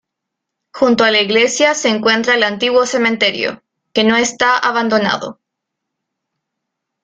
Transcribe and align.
Junto 0.71 1.03
a 1.03 1.11
la 1.11 1.21
iglesia 1.21 1.75
se 1.75 1.87
encuentra 1.89 2.33
el 2.33 2.41
antiguo 2.41 2.87
cementerio, 2.87 3.61
que 3.93 4.03
no 4.03 4.15
está 4.17 4.57
abandonado. 4.57 5.39